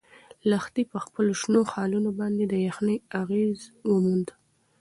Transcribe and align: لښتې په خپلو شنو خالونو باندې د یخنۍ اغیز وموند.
لښتې 0.49 0.83
په 0.91 0.97
خپلو 1.05 1.31
شنو 1.41 1.61
خالونو 1.71 2.09
باندې 2.19 2.43
د 2.47 2.53
یخنۍ 2.67 2.97
اغیز 3.21 3.59
وموند. 3.89 4.27